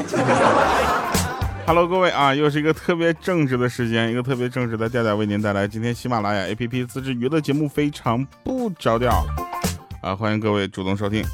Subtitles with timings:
[1.66, 9.24] Hello，各位啊，又是一个特别正直的时间，一个特别正直的调调为您带来今天喜马拉雅 APP 自制娱乐节目非常不着调
[10.02, 11.24] 啊，欢迎各位主动收听。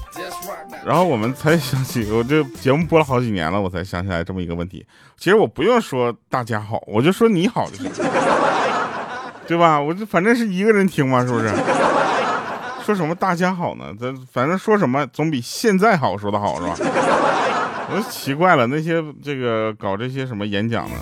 [0.84, 4.86] 然后我们才想起，我这节目播了好几年了，我才想起来这么一个问题。
[5.16, 7.90] 其实我不用说大家好，我就说你好就行，
[9.46, 9.80] 对吧？
[9.80, 11.48] 我就反正是一个人听嘛，是不是？
[12.84, 13.86] 说什么大家好呢？
[13.98, 16.76] 咱反正说什么总比现在好说的好，是吧？
[17.88, 20.96] 我就奇怪了，那些这个搞这些什么演讲的，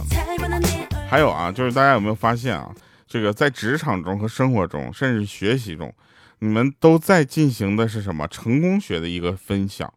[1.09, 2.71] 还有啊，就是大家有没有发现啊？
[3.07, 5.93] 这个在职场中和生活中，甚至学习中。
[6.41, 9.91] 你们都在进行的是什么成功学的一个分享，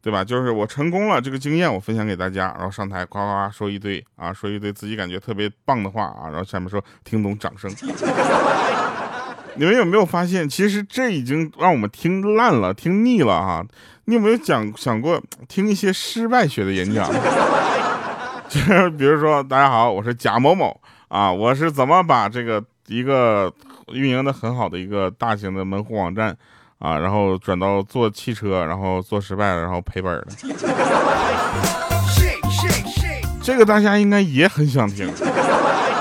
[0.00, 0.24] 对吧？
[0.24, 7.70] 就是我成功了这个经验，我分享给大家，然后上台夸夸夸说一堆啊，说一堆自己感觉特别棒的话啊，然后下面说听懂掌声。
[9.54, 13.64] 你们有没有发现，其实这已经让我们听烂了，听腻了哈？
[14.04, 17.08] 你有没有讲想过 听一些失败学的演讲？
[18.48, 20.78] 就是比如说，大家好，我是贾某某
[21.08, 23.52] 啊，我是怎么把这个一个。
[23.92, 26.34] 运营的很好的一个大型的门户网站
[26.78, 30.26] 啊，然后转到做汽车，然后做失败了，然后赔本的。
[33.42, 35.12] 这个大家应该也很想听，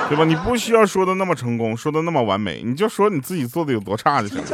[0.07, 0.23] 对吧？
[0.23, 4.45] 你不需要说的那么成功，说的那么完美，你就说你自己做的有多差就行了。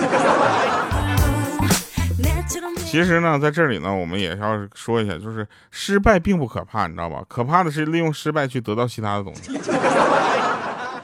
[2.77, 7.21] 其实呢，在这里呢，我们也要说一下，就是失败并不可怕，你知道吧？
[7.27, 9.51] 可怕的是利用失败去得到其他的东西。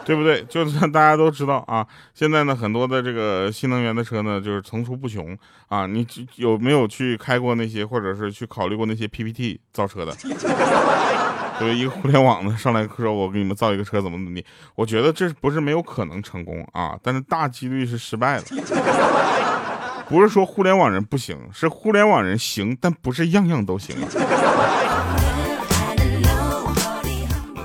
[0.05, 0.43] 对不对？
[0.49, 5.37] 就算大家都知道啊，现在呢，很多的这个新能源的车呢，就是层出不穷
[5.69, 5.87] 啊。
[5.87, 10.11] 你有没有去开过那些，或者是去考虑过那些 PPT 造车的？
[11.57, 14.45] 作为一个互联网的上来说，我给你们造一个车怎么怎么地？
[14.75, 18.43] 我觉得这不是没有可能成功啊，但是大几率是失败的。
[20.09, 23.95] 不是说互联网人不行，是互联网人行，但不是样样都行。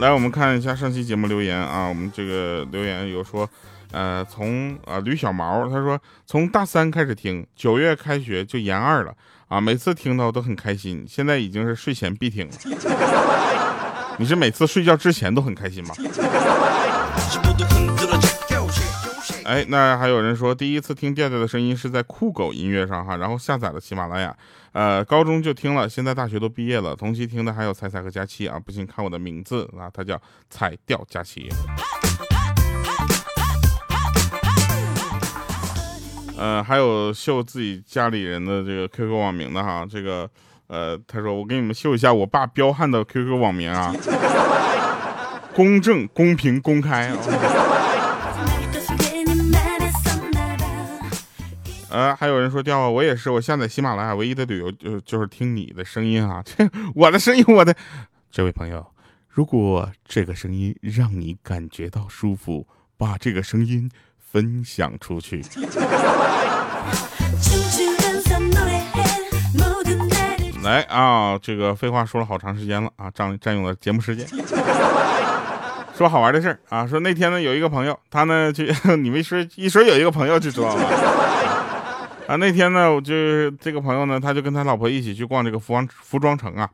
[0.01, 1.89] 来，我们看一下上期节目留言啊。
[1.89, 3.49] 我们这个留言有说，
[3.91, 9.13] 呃，从啊吕小毛，他说从大三开始听，九月开学就研二了
[9.49, 12.53] 啊，每次听到都很开心，现在已经是睡前必听了。
[14.19, 15.95] 你是每次睡觉之前都很开心吗？
[19.49, 24.37] 哎，那还有人说第一次听调调的声音是在酷狗音乐上哈，然后下载了喜马拉雅，
[24.73, 30.21] 呃，高中就听了，现在大学都毕业了，同期听的还有彩彩和佳期啊，不信看我的名字啊，他叫
[30.51, 31.49] 彩调佳期。
[36.37, 40.29] 呃，还有秀自己家里人的这个 QQ 网名的哈，这个
[40.67, 43.95] 呃，他说我给你们秀一下我爸彪悍的 QQ 网名啊，
[45.57, 47.17] 公正、公平、公开啊。
[51.91, 57.75] 呃，还有人说掉啊，我也是，我下载喜马拉雅唯一的理由就就是听你的声音啊，这我的声音，我的
[58.31, 58.87] 这位朋友，
[59.29, 62.67] 如果这个声音让你感觉到舒服，
[62.97, 65.43] 把这个声音分享出去。
[70.63, 74.27] 来啊，这个废话说了好长时间了啊，占占用了节目时间。
[75.97, 78.65] 说好玩的事儿啊，说那天呢有一个朋友，他呢就
[78.97, 81.58] 你们说一说有一个朋友就知道了。
[82.29, 86.69] 啊，那天呢，我就这个朋友呢，他就跟他老婆一起去逛这个服装服装城啊，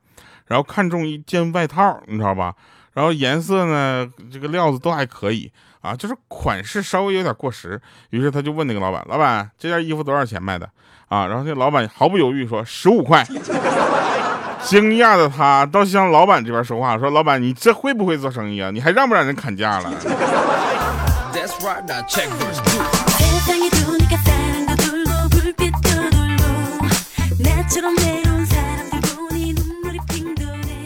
[0.48, 2.52] 然后看中一件外套，你知道吧？
[2.92, 7.80] 然后颜色呢，这个料子都还可以啊，就是款式稍微有点过时。
[8.10, 10.68] 于是他就问那个老板：“老板，这件衣服多少钱卖的？”
[11.08, 13.24] 啊，然后那老板毫不犹豫说：“十五块。”
[14.64, 18.72] 惊讶的他倒向老板这边说话，说：“老板，你这会不会做生意啊？
[18.72, 19.92] 你还让不让人砍价了？”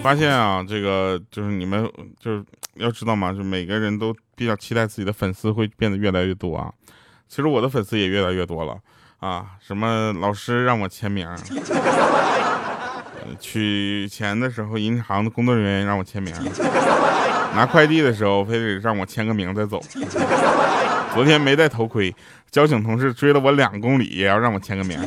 [0.02, 2.44] 发现啊，这个就是你们就是
[2.74, 6.72] 要知道嘛，就每个人都比较期待自己的粉丝会变得越来越多啊。
[7.28, 8.78] 其实我的粉丝也越来越多了
[9.18, 9.48] 啊。
[9.60, 11.28] 什么老师让我签名，
[13.38, 16.34] 取钱的时候银行的工作人员让我签名，
[17.54, 19.78] 拿快递的时候非得让我签个名再走。
[21.12, 22.14] 昨天没戴头盔，
[22.50, 24.98] 交警同事追了我两公里，也要让我签个名。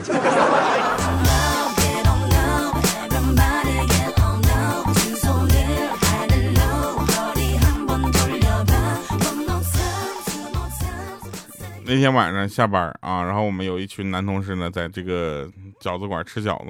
[11.93, 15.45] 那天晚上下班啊，然后我们有一群男同事呢，在这个
[15.77, 16.69] 饺子馆吃饺子，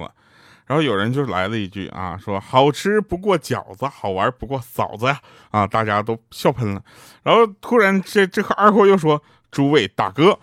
[0.66, 5.20] 然后有人就来了一句啊，说好吃不过饺子，好玩不过嫂子呀，
[5.52, 6.82] 啊，大家都笑喷了。
[7.22, 9.22] 然后突然这这个二货又说，
[9.52, 10.36] 诸位大哥，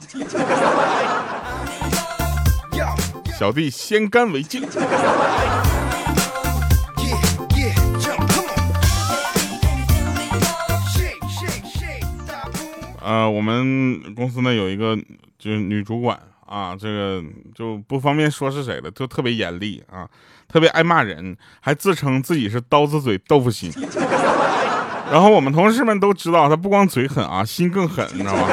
[3.37, 4.65] 小弟先干为敬。
[13.09, 14.95] 呃，我们公司呢有一个
[15.39, 16.15] 就是女主管
[16.45, 17.23] 啊，这个
[17.55, 20.07] 就不方便说是谁了，就特别严厉啊，
[20.47, 23.71] 特别爱骂人，还自称自己是刀子嘴豆腐心。
[25.11, 28.47] 然后我们同事们都知道，她不光嘴狠啊，心更狠，你知道吗？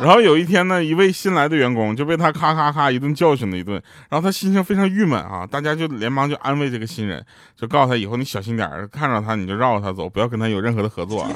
[0.00, 7.26] 然后有一天呢，一位新来的员工就被他咔咔咔一顿教训了一顿，然后他心情非常郁闷啊，大家就连忙就安慰这个新人，
[7.56, 11.22] 就告诉他以后你小心点看着他你就绕着他走，不要跟他有任何的合作。
[11.22, 11.30] 啊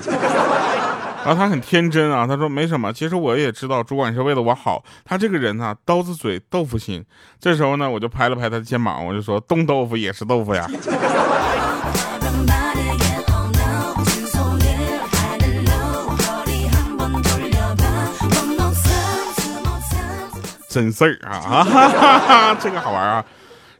[1.24, 7.02] 然后他很天真啊，他说没什么，其实我也知道主管是为了我好，他这个人呢刀子嘴豆腐心。
[7.40, 10.68] 这时候呢，我就拍了拍他的肩膀，我就说冻豆腐也是豆腐呀。
[20.68, 23.24] 真事儿啊 哈哈哈，这个好玩啊！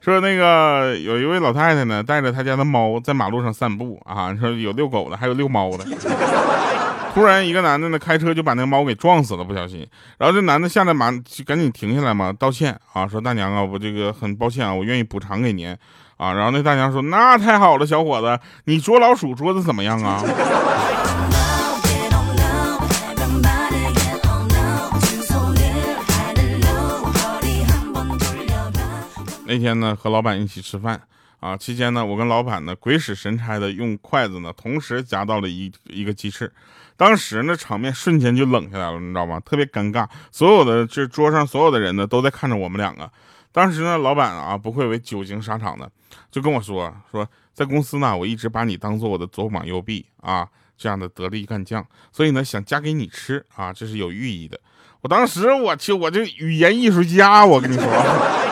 [0.01, 4.33] 说那个有一位老太太呢，带着她家的猫在马路上散步啊。
[4.37, 5.85] 说有遛狗的，还有遛猫的。
[7.15, 9.89] 突然一个男的呢，开车就把那个猫给撞死了，不小心。
[10.19, 15.69] 然后这男的下来马就赶紧停下来嘛，道歉啊，说大娘啊，我这个很抱歉啊，我愿意补偿给您
[16.17, 16.33] 啊。
[16.33, 20.25] 然后那大娘说，那太好了，小伙子，你捉老鼠捉的怎么样啊？
[29.47, 31.01] 那天呢，和老板一起吃饭
[31.39, 36.53] 啊，期间呢，我跟老板呢鬼使神差的用筷子呢同时夹到了一一个鸡翅，
[36.97, 39.41] 当时呢场面瞬间就冷下来了，你知道吗？
[39.41, 43.11] 特别尴尬，所有的这桌上所有的人呢都在看着我们两个。
[43.51, 45.91] 当时呢，老板啊不愧为久经沙场的，
[46.31, 54.59] 就跟我说说，在公司呢，我一直把你当做我的左膀右臂啊，这样的得力干将，所以呢想夹给你吃啊，这是有寓意的。
[55.01, 58.44] 我当时我去，我这语言艺术家，我跟你说。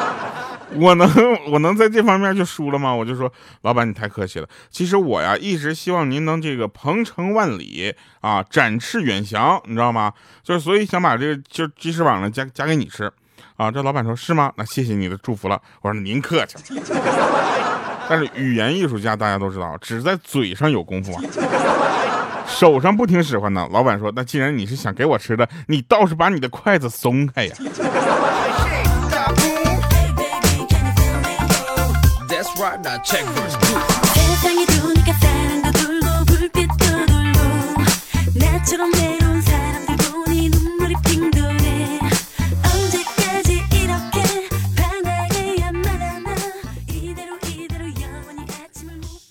[0.75, 1.09] 我能
[1.51, 2.95] 我能在这方面就输了吗？
[2.95, 3.33] 我就说，
[3.63, 4.49] 老板你太客气了。
[4.71, 10.13] 其实我呀一直希望您能这个鹏程万里啊，展翅远翔，你知道吗？
[10.43, 13.11] 就是所以想把这个就鸡翅膀呢夹夹给你吃
[13.57, 13.71] 啊。
[13.71, 14.53] 这老板说是吗？
[14.57, 15.61] 那谢谢你的祝福了。
[15.83, 16.57] 我说您客气。
[18.09, 21.23] 但是语言艺术家大家都知道，只在嘴上有功夫啊，
[22.47, 23.67] 手上不听使唤呢。
[23.71, 27.55] 老板说，那既然你是想给我吃的，你倒是把你的筷子松开呀。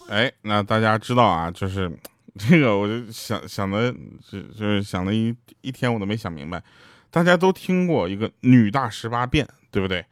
[0.10, 1.90] 哎，那大家知道啊，就是
[2.38, 3.94] 这个，我就想想的，
[4.30, 6.62] 就就是想了一一天，我都没想明白。
[7.12, 10.04] 大家都听过一个女大十八变，对不对？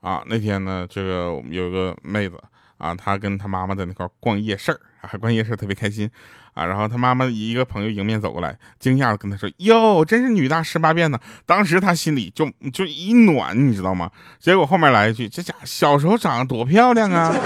[0.00, 2.40] 啊，那天呢，这个我们有个妹子。
[2.78, 6.10] 啊，他跟他妈妈在那块逛夜市儿，还逛夜市特别开心，
[6.54, 14.10] 啊，然后他妈妈一个朋友迎面走过来，惊讶的跟他说：“哟，真是女大十八变呢！”当时他心里就就一暖，你知道吗？
[14.38, 17.34] 结果后面来一句：“这家小时候长得多漂亮啊！”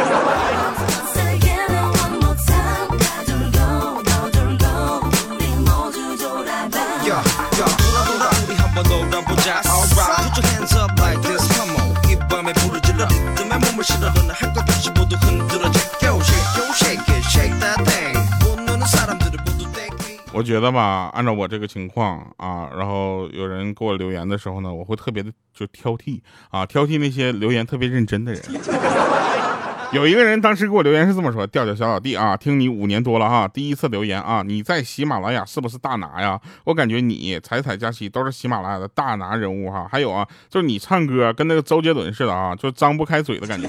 [20.30, 28.40] 我觉得吧，按照我这个情况啊，然后有人给我留言的时候呢，我会特别的就挑剔啊，挑剔那些留言特别认真的人。
[29.90, 36.38] 有一个人当时给我留言是这么说：“调调小老弟啊，听你五年多了哈，第一次留言啊，你在喜马拉雅是不是大拿呀？
[36.64, 39.88] 我感觉你彩彩佳琪都是喜马拉雅的大拿人物哈。
[39.90, 43.66] 还有啊，就是你唱歌跟那个周杰伦似的啊，就张不开嘴的感觉。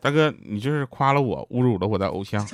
[0.00, 2.46] 大哥，你这是夸了我，侮辱了我的偶像。”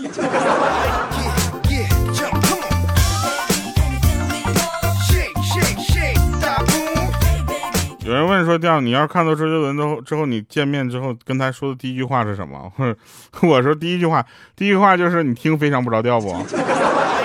[8.06, 12.70] 有人问说：“调，你要是看到周杰伦之后，之后你见面之后跟他说的第一句话是什么？”
[13.42, 14.24] 我说：“第一句话，
[14.54, 16.28] 第一句话就是你听非常不着调不？”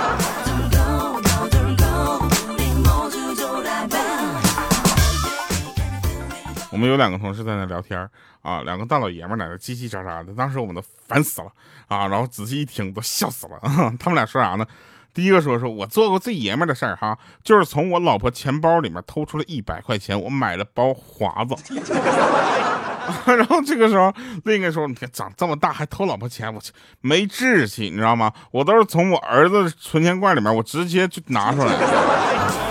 [6.79, 8.09] 我们有两个同事在那聊天
[8.41, 11.51] 啊，两个大老爷们在那叽叽喳喳的，当时我们都烦死了
[11.89, 13.59] 啊，然后仔细一听都笑死了。
[13.99, 14.65] 他们俩说啥呢？
[15.13, 21.53] 第一个说说，我做过最爷们的事儿哈，就是从我老婆钱包里面偷出了一百块钱，我买了包华子。
[23.27, 24.13] 然后这个时候，
[24.45, 26.71] 另一个说，你看长这么大还偷老婆钱，我去，
[27.01, 28.31] 没志气，你知道吗？
[28.51, 32.68] 我都是从我儿子存钱罐里面，我直接就拿出来。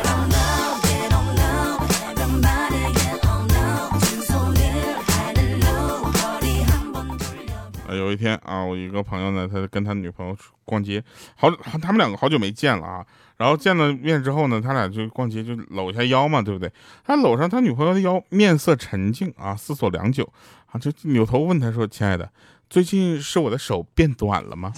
[7.97, 11.03] 有一天啊，我一个朋友呢，他跟他女朋友逛街，
[11.37, 13.05] 好，他们两个好久没见了啊。
[13.37, 16.73] 然后见了面之后呢，他俩就逛街，就搂一下腰嘛，对不对？
[17.07, 20.29] 他搂上他女朋友的腰，面色沉静啊，思索良久
[20.73, 22.29] 啊，就扭头问他说：“亲爱的，
[22.69, 24.73] 最近是我的手变短了吗？”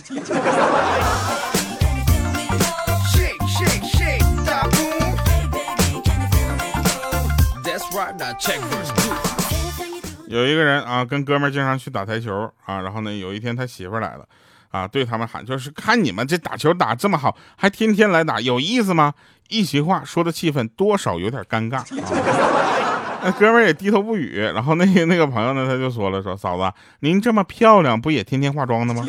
[10.31, 14.25] 有一个人啊，跟哥们经常去打台球啊，然后呢，有一天他媳妇来了，
[14.71, 19.13] 啊，对他们喊，就是看你们这打球打这么好，还天天来打，有意思吗？
[19.49, 23.19] 一席话说的气氛多少有点尴尬啊。
[23.25, 29.05] 那哥们也低头不语，然后那个那个朋友呢，他就说了，说嫂子，您这么漂亮，不也天天化妆的吗？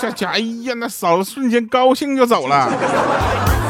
[0.00, 3.61] 这家，哎呀，那嫂子瞬间高兴就走了。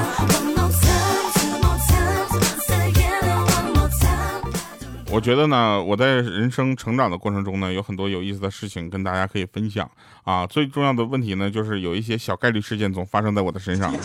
[5.12, 9.88] 我觉得呢，我在人生成长的过程中呢，有很多有意思的事情跟大家可以分享
[10.24, 10.46] 啊。
[10.46, 13.92] 最重要的问题呢，就是有一些小概率事件总发生在我的身上。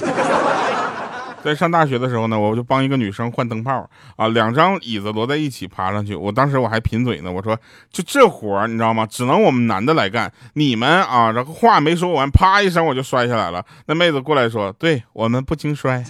[1.42, 6.14] 在上大学的时候呢，我就帮一个女生换灯泡啊，两张椅子摞在一起爬上去。
[6.14, 7.58] 我当时我还贫嘴呢，我说
[7.90, 9.06] 就这活儿你知道吗？
[9.06, 13.66] 只能我们男的来干，你们啊，然后话没说完，啪一声我就摔下来了。
[13.86, 16.04] 那妹子过来说，对我们不经摔。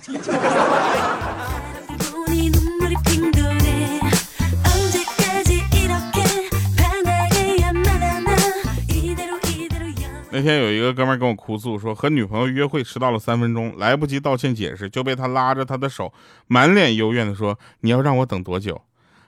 [10.38, 16.14] 那天有一个哥们跟我哭诉说，和女朋友约会迟到了三分钟，来不及道歉解释，就被他拉着他的手，
[16.46, 18.84] 满脸幽怨的说：“你要让我等多久？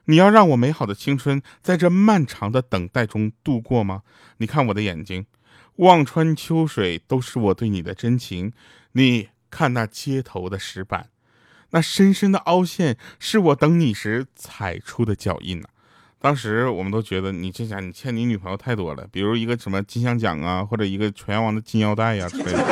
[0.05, 4.03] 你要让我美好的青春在这漫长的等待中度过吗？
[4.37, 5.25] 你看我的眼睛，
[5.77, 8.53] 望穿秋水都是我对你的真情。
[8.91, 11.09] 你看那街头的石板，
[11.71, 15.69] 那深深的凹陷是我等你时踩出的脚印呢。”
[16.21, 22.59] 当时我们都觉得你这家你欠你女朋友太多了，比如一个什么金像奖啊，或者一个拳王的金腰带呀之类的。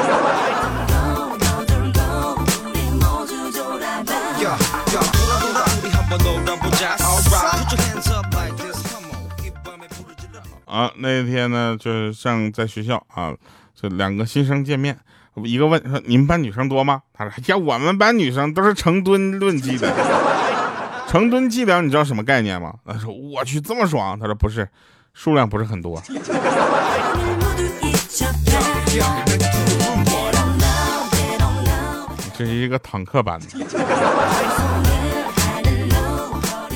[10.66, 13.34] 啊，那天呢，就是像在学校啊，
[13.74, 15.00] 这两个新生见面，
[15.46, 19.89] 一个问说：“你们班女生多吗？”他说：“呀，我们班女生都是成吨论计的。”
[21.07, 22.73] 成吨计量，你知道什么概念吗？
[22.85, 24.67] 他说：“我去，这么爽。”他说：“不是，
[25.13, 26.01] 数量不是很多。”
[32.37, 33.45] 这是一个坦克版的。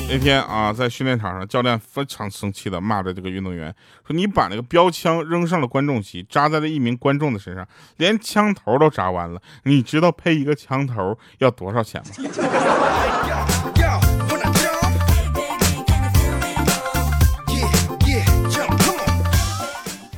[0.08, 3.74] 那天啊，在训练场上，教练非常生气的骂着这个运动员，
[4.06, 7.66] 说：“你把那个标枪扔上了观众席，扎在了一名观众的身上，
[7.98, 9.40] 连枪头都扎完了。
[9.64, 12.10] 你知道配一个枪头要多少钱吗？”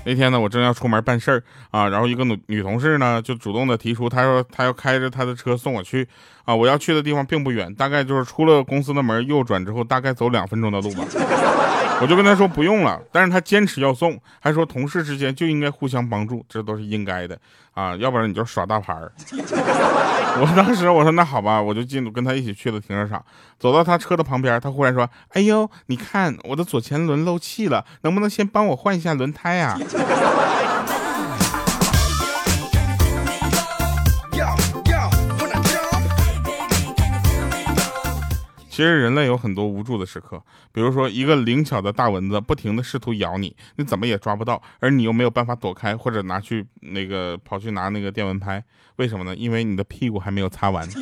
[0.05, 6.07] 那天呢，我正要出门办事儿啊，然后一个女女同事呢就主动的提出，她说她要开着她的车送我去
[6.45, 11.05] 啊，我要去的地方并不远，大概就是出了公司的门右转之后，大概走两分钟的路吧。
[12.01, 17.39] 我就跟她说不用了，但是她坚持要送，还说同事之间就应该互相帮助，这都是应该的
[17.73, 19.13] 啊，要不然你就耍大牌儿。
[20.41, 23.25] 我当时我说那好吧，我就进跟他一起去了停车场，
[23.59, 29.79] 走到他车的旁边，他忽然说：“哎呦，你看我的左前轮漏气了，能不能先帮我换一下轮胎啊？”
[38.75, 48.64] 其实人类有很多无助的时刻，比如说一个灵巧的大蚊子不停的试图咬你，你怎么也抓不到，而你又没有办法躲开，或者拿去那个跑去拿那个电蚊拍，
[48.97, 49.33] 为什么呢？
[49.37, 50.85] 因为你的屁股还没有擦完。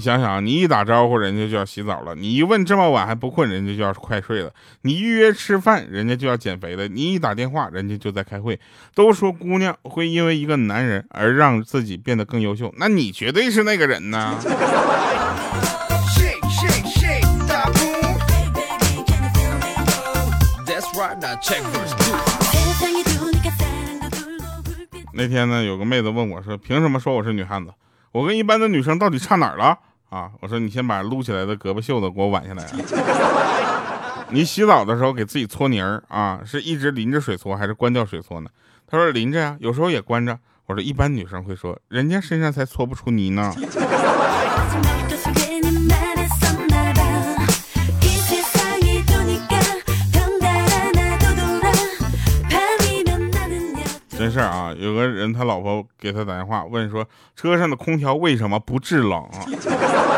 [0.00, 4.48] 你想想，你一打招呼，人家就要洗澡了；你一问这么晚还不困，人家就要快睡了；
[4.80, 8.58] 你预约吃饭，人家就要减肥了；你一打电话，人家就在开会。
[8.94, 14.38] 都说姑娘会因为一个男人而让自己变得更优秀，那你绝对是那个人呢。
[25.12, 27.74] 那天呢，有个妹子问我说：“凭什么说我是女汉子？”
[28.12, 29.78] 我跟一般的女生到底差哪儿了
[30.10, 30.30] 啊？
[30.40, 32.70] 我说你先把撸起来的胳膊袖子给我挽下来。
[34.30, 38.50] 你洗澡的时候给自己搓泥儿啊，是一直淋着水搓还是关掉水搓呢？
[38.86, 40.38] 他说淋着呀，有时候也关着。
[40.66, 43.52] 我说一般女生会说，人家身上才搓不出泥呢。
[54.20, 59.26] 真是事儿啊，有个人他老婆给他打电话问说，车上的空调为什么不制冷？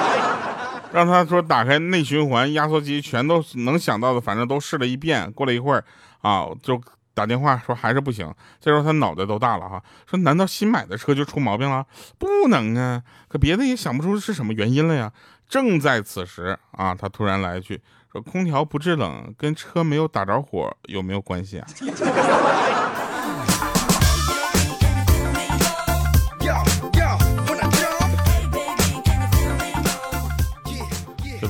[0.93, 5.31] 让他说打开内循环、压缩机，全都能想到的，反正都试了一遍。
[5.31, 5.85] 过了一会儿
[6.21, 6.81] 啊，就
[7.15, 8.29] 打电话说还是不行。
[8.61, 11.87] 这时候他脑袋都大了哈，说难道新买的车就出毛病了？
[12.19, 15.13] 不能啊，可别的也想不出是什么原因了呀。
[15.49, 17.81] 正在此时啊，他突然来一句
[18.11, 21.67] 说空调不制冷跟车没有打着火有没有关系啊？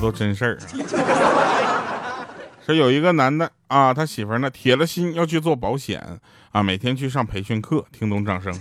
[0.03, 2.27] 都真事儿啊！
[2.65, 6.19] 说有一个男的啊，他媳妇呢铁了心要去做保险
[6.51, 8.53] 啊，每天去上培训课，听懂掌声。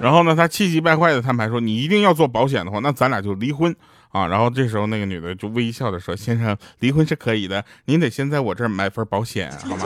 [0.00, 3.74] 然后呢，他气急败坏的摊牌说：“你一定要做保险的话，那咱俩就离婚
[4.10, 9.84] 啊！”然后这时候那个女的就微笑的说：“先生，离婚是可以的，您得先在我这儿买份保险，好吗？”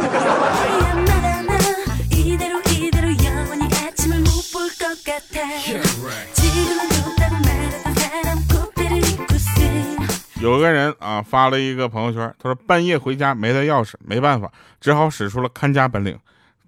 [10.40, 16.18] 有个人啊发了一个朋友圈，他说半夜回家没带钥匙，没办法，只好使出了看家本领，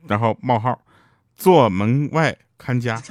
[0.06, 0.78] 然后冒号，
[1.34, 3.00] 做门外看家。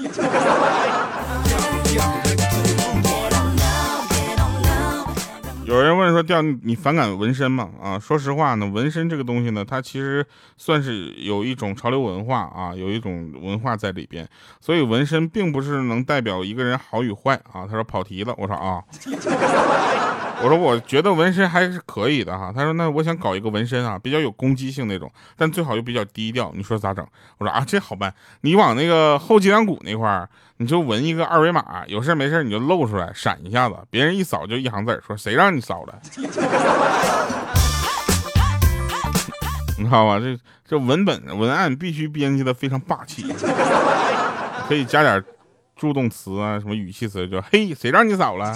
[5.66, 10.24] 有人问说：“调你反感纹身吗？”啊，说实话呢，纹身这个东西呢，它其实
[10.58, 14.28] 算是有一种潮流文化啊，有一种文化在里边，
[14.60, 17.66] 所以纹身并不是能代表一个人好与坏啊。
[17.66, 18.84] 他说跑题了，我说啊。
[20.44, 22.52] 我说我觉得纹身还是可以的哈。
[22.56, 26.52] 他说那我想搞一个纹身啊，比较有攻击性那种，但最好又比较低调。
[26.56, 27.06] 你说咋整？
[27.38, 35.94] 我说啊，这好办，你往那个后脊梁骨那块儿，你就纹一个二维码，有事没事你就露出来闪一下子，别人一扫就一行字说谁让你扫的？
[39.78, 40.20] 你知道吧？
[40.20, 43.26] 这这文本文案必须编辑的非常霸气，
[44.68, 45.24] 可以加点
[45.76, 48.56] 助动词啊，什么语气词，就嘿，谁让你扫了？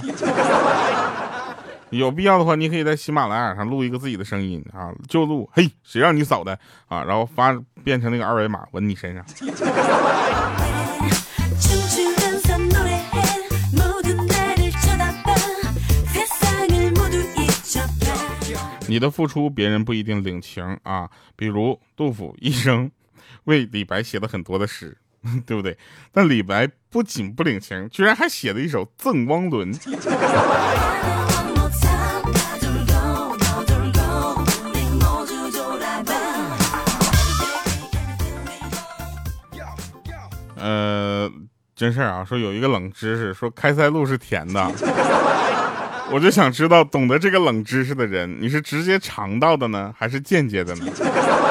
[1.98, 7.54] 有必要的话，你可以在喜马拉雅上录一个自己的声音啊，就录嘿，谁让你扫的啊，然后发
[7.84, 9.26] 变成那个二维码纹你身上。
[18.88, 22.92] 你的付出别人不一定领情啊，比如杜甫一生
[23.46, 24.96] 为李白写了很多的诗，
[25.46, 25.76] 对不对？
[26.12, 29.74] 但李白不仅不领情，居然还写了一首《赠汪伦》。
[41.76, 44.66] 真事儿啊，说有一个冷知识，说开塞露是甜的，
[46.10, 50.86] 我就想知道，懂得这个冷知识的人，你是直接尝到的呢，还是间接的呢？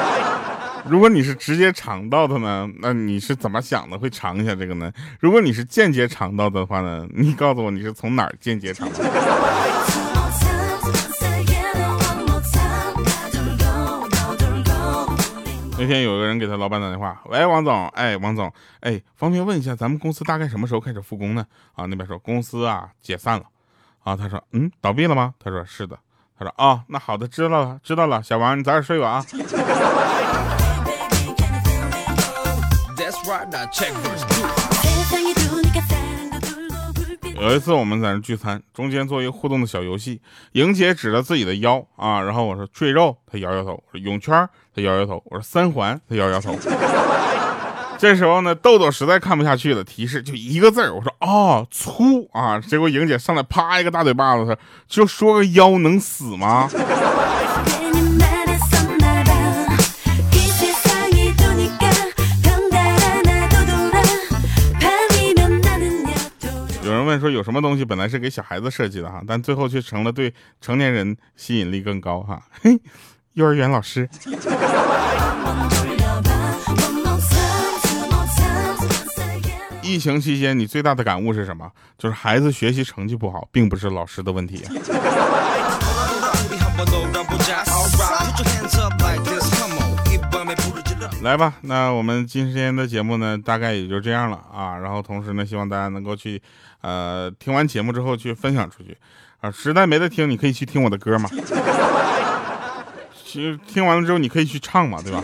[0.89, 3.99] 如果你是直接尝到的呢，那你是怎么想的？
[3.99, 4.91] 会尝一下这个呢？
[5.19, 9.11] 如果你是间接尝到的话呢，你告诉我你是从哪儿间接尝到的？
[15.77, 21.45] 那天有个人给他老板打电话，喂，王总，哎，王总，哎，方便问一下，咱们公司大概什么时候开始复工呢？
[21.73, 23.43] 啊，那边说公司啊解散了，
[24.03, 25.33] 啊，他说，嗯，倒闭了吗？
[25.37, 25.99] 他说是的，
[26.39, 29.25] 他说，哦，那好的，知道了，知道了，小王，你早点睡吧啊。
[37.41, 40.21] 有一次我们在那聚餐，中间做一个互动的小游戏，
[40.53, 46.57] 莹姐指着自己的腰啊，然后我说赘肉，她摇摇头；我说泳圈，她摇摇头；我说三环，她摇摇头。
[47.99, 56.69] 这时候呢，豆豆实在看不下去了，提示就一个字儿，我说哦粗啊，结果莹姐上来啪一个大嘴巴子，她就说个腰能死吗？
[67.25, 72.39] 说有什么东西本来是给小孩子设计的哈，但最后却成了对成年人吸引力更高哈。
[72.61, 72.79] 嘿，
[73.33, 74.07] 幼儿园老师。
[79.81, 81.71] 疫情期间你最大的感悟是什么？
[81.97, 84.63] 就是孩子学习成绩不好，并不是老师的问题。
[91.25, 94.77] 来吧，那我们今天的节目呢，大概也就这样了啊。
[94.77, 96.39] 然后同时呢，希望大家能够去，
[96.81, 98.95] 呃，听完节目之后去分享出去
[99.41, 99.49] 啊。
[99.49, 101.27] 实在没得听，你可以去听我的歌嘛。
[103.25, 105.23] 其实听完了之后，你可以去唱嘛，对吧？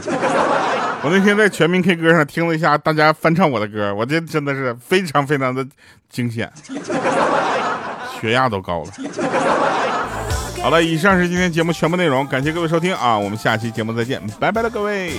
[1.03, 5.63] 我那天在全民 K 歌上听了一下大家翻唱我的歌，我这真的是非常非常的
[6.09, 6.51] 惊险，
[8.19, 8.91] 血压都高了。
[10.63, 15.13] 好了，以上是今天节目全部内容，感谢各位收听啊，我们下期节目再见，拜拜了各位。